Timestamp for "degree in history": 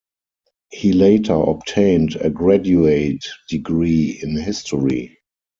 3.49-5.19